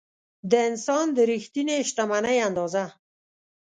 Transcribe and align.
د 0.49 0.53
انسان 0.69 1.05
د 1.15 1.17
رښتینې 1.31 1.77
شتمنۍ 1.89 2.37
اندازه. 2.47 2.85